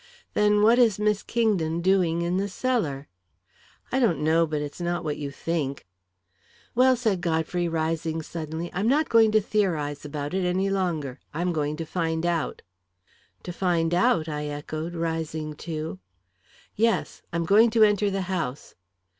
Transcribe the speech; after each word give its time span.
"Then 0.33 0.63
what 0.63 0.79
is 0.79 0.97
Miss 0.97 1.21
Kingdon 1.21 1.79
doing 1.79 2.23
in 2.23 2.37
the 2.37 2.47
cellar?" 2.49 3.07
"I 3.91 3.99
don't 3.99 4.17
know, 4.21 4.47
but 4.47 4.59
it's 4.59 4.81
not 4.81 5.03
what 5.03 5.17
you 5.17 5.29
think." 5.29 5.85
"Well," 6.73 6.95
said 6.95 7.21
Godfrey, 7.21 7.67
rising 7.67 8.23
suddenly, 8.23 8.71
"I'm 8.73 8.87
not 8.87 9.09
going 9.09 9.31
to 9.33 9.39
theorise 9.39 10.03
about 10.03 10.33
it 10.33 10.43
any 10.43 10.71
longer 10.71 11.19
I'm 11.35 11.53
going 11.53 11.75
to 11.75 11.85
find 11.85 12.25
out." 12.25 12.63
"To 13.43 13.53
find 13.53 13.93
out?" 13.93 14.27
I 14.27 14.47
echoed, 14.47 14.95
rising 14.95 15.53
too. 15.53 15.99
"Yes 16.75 17.21
I'm 17.31 17.45
going 17.45 17.69
to 17.69 17.83
enter 17.83 18.09
the 18.09 18.21
house." 18.21 18.73